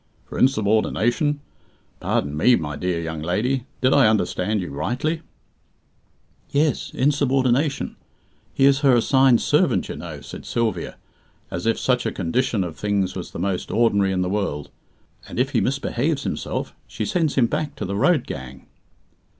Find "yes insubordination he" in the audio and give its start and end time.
6.49-8.65